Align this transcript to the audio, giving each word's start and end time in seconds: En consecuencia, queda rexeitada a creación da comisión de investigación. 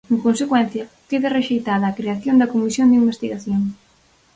En 0.13 0.19
consecuencia, 0.25 0.83
queda 1.09 1.33
rexeitada 1.37 1.85
a 1.87 1.95
creación 1.99 2.35
da 2.37 2.51
comisión 2.53 2.87
de 2.89 2.99
investigación. 3.01 3.61